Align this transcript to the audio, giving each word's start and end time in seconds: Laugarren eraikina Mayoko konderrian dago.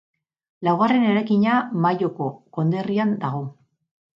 Laugarren 0.67 1.05
eraikina 1.09 1.59
Mayoko 1.83 2.31
konderrian 2.59 3.17
dago. 3.27 3.45